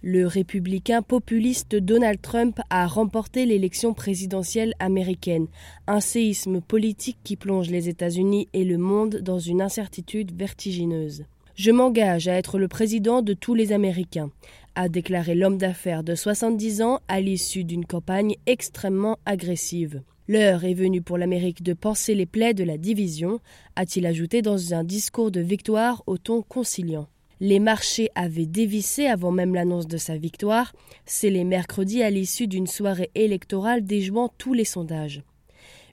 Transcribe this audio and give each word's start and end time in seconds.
Le 0.00 0.28
républicain 0.28 1.02
populiste 1.02 1.74
Donald 1.74 2.20
Trump 2.22 2.60
a 2.70 2.86
remporté 2.86 3.46
l'élection 3.46 3.94
présidentielle 3.94 4.74
américaine, 4.78 5.48
un 5.88 5.98
séisme 5.98 6.60
politique 6.60 7.18
qui 7.24 7.34
plonge 7.34 7.68
les 7.68 7.88
États-Unis 7.88 8.46
et 8.52 8.62
le 8.62 8.78
monde 8.78 9.16
dans 9.16 9.40
une 9.40 9.60
incertitude 9.60 10.30
vertigineuse. 10.38 11.24
Je 11.56 11.72
m'engage 11.72 12.28
à 12.28 12.34
être 12.34 12.60
le 12.60 12.68
président 12.68 13.22
de 13.22 13.32
tous 13.32 13.54
les 13.54 13.72
Américains, 13.72 14.30
a 14.76 14.88
déclaré 14.88 15.34
l'homme 15.34 15.58
d'affaires 15.58 16.04
de 16.04 16.14
70 16.14 16.82
ans 16.82 17.00
à 17.08 17.20
l'issue 17.20 17.64
d'une 17.64 17.84
campagne 17.84 18.36
extrêmement 18.46 19.18
agressive. 19.26 20.02
L'heure 20.28 20.64
est 20.64 20.74
venue 20.74 21.02
pour 21.02 21.18
l'Amérique 21.18 21.64
de 21.64 21.72
penser 21.72 22.14
les 22.14 22.26
plaies 22.26 22.54
de 22.54 22.62
la 22.62 22.78
division, 22.78 23.40
a-t-il 23.74 24.06
ajouté 24.06 24.42
dans 24.42 24.74
un 24.74 24.84
discours 24.84 25.32
de 25.32 25.40
victoire 25.40 26.04
au 26.06 26.18
ton 26.18 26.42
conciliant. 26.42 27.08
Les 27.40 27.60
marchés 27.60 28.10
avaient 28.16 28.46
dévissé 28.46 29.06
avant 29.06 29.30
même 29.30 29.54
l'annonce 29.54 29.86
de 29.86 29.96
sa 29.96 30.16
victoire, 30.16 30.72
c'est 31.06 31.30
les 31.30 31.44
mercredis 31.44 32.02
à 32.02 32.10
l'issue 32.10 32.48
d'une 32.48 32.66
soirée 32.66 33.10
électorale 33.14 33.84
déjouant 33.84 34.28
tous 34.38 34.54
les 34.54 34.64
sondages. 34.64 35.22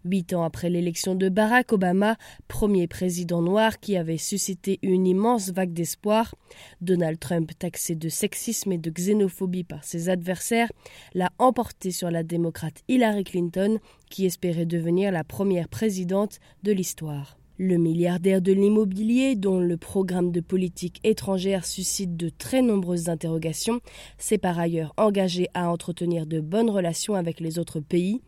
Huit 0.05 0.34
ans 0.34 0.44
après 0.44 0.70
l'élection 0.70 1.16
de 1.16 1.30
Barack 1.30 1.73
Obama, 1.73 2.16
premier 2.48 2.88
président 2.88 3.41
noir 3.41 3.80
qui 3.80 3.98
avait 3.98 4.17
suscité 4.17 4.80
une 4.84 5.05
immense 5.08 5.52
vague 5.52 5.73
d'espoir, 5.73 6.36
Donald 6.81 7.20
Trump, 7.20 7.52
taxé 7.58 7.95
de 7.95 8.09
sexisme 8.09 8.72
et 8.72 8.77
de 8.77 8.91
xénophobie 8.91 9.64
par 9.64 9.84
ses 9.84 10.09
adversaires, 10.09 10.72
l'a 11.14 11.31
emporté 11.39 11.91
sur 11.91 12.12
la 12.12 12.23
démocrate 12.23 12.84
Hillary 12.88 13.23
Clinton, 13.23 13.80
qui 14.09 14.25
espérait 14.25 14.67
devenir 14.67 15.12
la 15.12 15.23
première 15.23 15.70
présidente 15.70 16.39
de 16.64 16.72
l'histoire. 16.72 17.38
Le 17.58 17.77
milliardaire 17.77 18.41
de 18.41 18.52
l'immobilier, 18.52 19.36
dont 19.36 19.59
le 19.59 19.77
programme 19.77 20.34
de 20.34 20.41
politique 20.41 21.00
étrangère 21.05 21.66
suscite 21.66 22.18
de 22.18 22.28
très 22.28 22.62
nombreuses 22.62 23.08
interrogations, 23.08 23.80
s'est 24.18 24.38
par 24.38 24.59
ailleurs 24.59 24.94
engagé 24.98 25.48
à 25.54 25.72
entretenir 25.72 26.26
de 26.26 26.41
bonnes 26.41 26.70
relations 26.70 27.16
avec 27.16 27.39
les 27.39 27.58
autres 27.58 27.80
pays. 27.80 28.20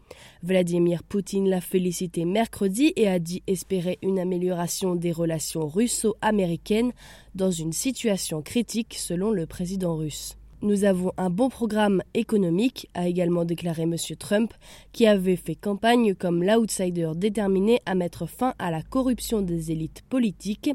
Vladimir 0.44 1.04
Poutine 1.04 1.50
l'a 1.50 1.60
félicité 1.60 2.24
mercredi 2.24 2.94
et 2.96 3.10
a 3.10 3.20
dit 3.20 3.44
espérer 3.48 4.00
une 4.02 4.18
amélioration 4.18 4.96
des 4.96 5.12
relations 5.12 5.68
russo-américaines 5.68 6.94
dans 7.36 7.52
une 7.52 7.74
situation 7.74 8.42
critique 8.42 8.96
selon 8.98 9.32
le 9.32 9.46
président 9.46 9.98
russe. 9.98 10.38
Nous 10.64 10.86
avons 10.86 11.12
un 11.18 11.30
bon 11.30 11.50
programme 11.50 12.02
économique, 12.16 12.90
a 12.96 13.08
également 13.08 13.46
déclaré 13.46 13.84
M. 13.84 13.96
Trump, 14.18 14.54
qui 14.92 15.06
avait 15.06 15.36
fait 15.36 15.54
campagne 15.54 16.16
comme 16.16 16.44
l'outsider 16.44 17.12
déterminé 17.16 17.80
à 17.86 17.94
mettre 17.94 18.26
fin 18.26 18.56
à 18.58 18.72
la 18.72 18.82
corruption 18.82 19.44
des 19.44 19.72
élites 19.72 20.02
politiques. 20.10 20.72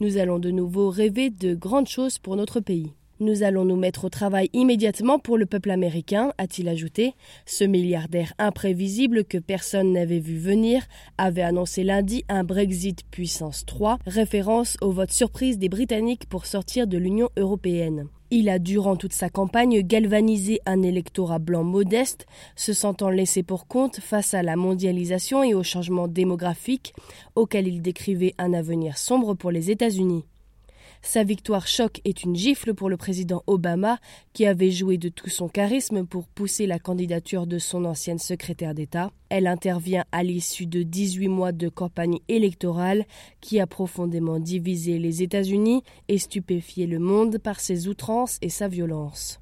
Nous 0.00 0.18
allons 0.18 0.38
de 0.38 0.50
nouveau 0.50 0.90
rêver 0.90 1.30
de 1.30 1.54
grandes 1.54 1.88
choses 1.88 2.18
pour 2.18 2.36
notre 2.36 2.60
pays. 2.60 2.92
Nous 3.22 3.44
allons 3.44 3.64
nous 3.64 3.76
mettre 3.76 4.06
au 4.06 4.08
travail 4.08 4.50
immédiatement 4.52 5.20
pour 5.20 5.38
le 5.38 5.46
peuple 5.46 5.70
américain, 5.70 6.32
a-t-il 6.38 6.68
ajouté. 6.68 7.14
Ce 7.46 7.62
milliardaire 7.62 8.34
imprévisible 8.36 9.22
que 9.24 9.38
personne 9.38 9.92
n'avait 9.92 10.18
vu 10.18 10.38
venir 10.38 10.82
avait 11.18 11.42
annoncé 11.42 11.84
lundi 11.84 12.24
un 12.28 12.42
Brexit 12.42 13.04
puissance 13.12 13.64
3, 13.64 14.00
référence 14.08 14.76
au 14.80 14.90
vote 14.90 15.12
surprise 15.12 15.60
des 15.60 15.68
Britanniques 15.68 16.26
pour 16.28 16.46
sortir 16.46 16.88
de 16.88 16.98
l'Union 16.98 17.28
européenne. 17.36 18.08
Il 18.32 18.48
a, 18.48 18.58
durant 18.58 18.96
toute 18.96 19.12
sa 19.12 19.30
campagne, 19.30 19.82
galvanisé 19.82 20.58
un 20.66 20.82
électorat 20.82 21.38
blanc 21.38 21.62
modeste, 21.62 22.26
se 22.56 22.72
sentant 22.72 23.10
laissé 23.10 23.44
pour 23.44 23.68
compte 23.68 24.00
face 24.00 24.34
à 24.34 24.42
la 24.42 24.56
mondialisation 24.56 25.44
et 25.44 25.54
au 25.54 25.62
changement 25.62 26.08
démographique, 26.08 26.92
auquel 27.36 27.68
il 27.68 27.82
décrivait 27.82 28.34
un 28.38 28.52
avenir 28.52 28.98
sombre 28.98 29.34
pour 29.34 29.52
les 29.52 29.70
États-Unis. 29.70 30.24
Sa 31.04 31.24
victoire 31.24 31.66
choc 31.66 32.00
est 32.04 32.22
une 32.22 32.36
gifle 32.36 32.74
pour 32.74 32.88
le 32.88 32.96
président 32.96 33.42
Obama, 33.48 33.98
qui 34.32 34.46
avait 34.46 34.70
joué 34.70 34.98
de 34.98 35.08
tout 35.08 35.28
son 35.28 35.48
charisme 35.48 36.06
pour 36.06 36.28
pousser 36.28 36.66
la 36.66 36.78
candidature 36.78 37.46
de 37.48 37.58
son 37.58 37.84
ancienne 37.84 38.20
secrétaire 38.20 38.72
d'État. 38.72 39.10
Elle 39.28 39.48
intervient 39.48 40.04
à 40.12 40.22
l'issue 40.22 40.66
de 40.66 40.84
18 40.84 41.28
mois 41.28 41.52
de 41.52 41.68
campagne 41.68 42.20
électorale 42.28 43.04
qui 43.40 43.58
a 43.58 43.66
profondément 43.66 44.38
divisé 44.38 44.98
les 44.98 45.22
États-Unis 45.22 45.82
et 46.08 46.18
stupéfié 46.18 46.86
le 46.86 47.00
monde 47.00 47.38
par 47.38 47.58
ses 47.58 47.88
outrances 47.88 48.38
et 48.40 48.48
sa 48.48 48.68
violence. 48.68 49.40